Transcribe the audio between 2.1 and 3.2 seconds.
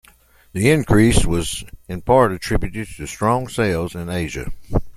attributed to